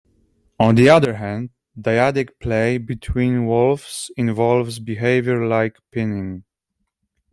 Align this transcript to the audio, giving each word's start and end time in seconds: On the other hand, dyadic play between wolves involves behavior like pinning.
On 0.59 0.73
the 0.73 0.89
other 0.89 1.13
hand, 1.17 1.51
dyadic 1.79 2.39
play 2.39 2.79
between 2.79 3.45
wolves 3.45 4.09
involves 4.17 4.79
behavior 4.79 5.45
like 5.45 5.77
pinning. 5.91 6.43